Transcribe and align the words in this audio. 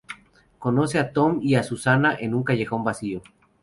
Conoce 0.57 0.97
a 0.97 1.13
Tom 1.13 1.39
y 1.43 1.53
a 1.53 1.61
Susan 1.61 2.07
en 2.19 2.33
un 2.33 2.43
callejón 2.43 2.83
vacío. 2.83 3.21